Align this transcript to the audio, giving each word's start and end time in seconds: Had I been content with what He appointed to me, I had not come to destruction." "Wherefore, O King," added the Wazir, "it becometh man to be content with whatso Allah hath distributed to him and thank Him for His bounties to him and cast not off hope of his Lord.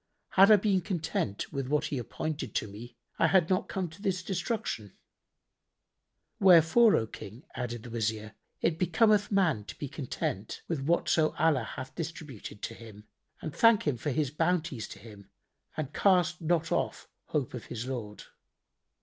Had 0.29 0.49
I 0.49 0.55
been 0.55 0.81
content 0.81 1.53
with 1.53 1.67
what 1.67 1.85
He 1.85 1.99
appointed 1.99 2.55
to 2.55 2.67
me, 2.67 2.97
I 3.19 3.27
had 3.27 3.51
not 3.51 3.69
come 3.69 3.87
to 3.89 4.01
destruction." 4.01 4.97
"Wherefore, 6.39 6.95
O 6.95 7.05
King," 7.05 7.43
added 7.53 7.83
the 7.83 7.91
Wazir, 7.91 8.33
"it 8.61 8.79
becometh 8.79 9.31
man 9.31 9.63
to 9.65 9.75
be 9.77 9.87
content 9.87 10.63
with 10.67 10.79
whatso 10.81 11.35
Allah 11.37 11.69
hath 11.75 11.93
distributed 11.93 12.63
to 12.63 12.73
him 12.73 13.03
and 13.43 13.53
thank 13.55 13.83
Him 13.85 13.97
for 13.97 14.09
His 14.09 14.31
bounties 14.31 14.87
to 14.87 14.97
him 14.97 15.29
and 15.77 15.93
cast 15.93 16.41
not 16.41 16.71
off 16.71 17.07
hope 17.25 17.53
of 17.53 17.65
his 17.65 17.85
Lord. 17.85 18.23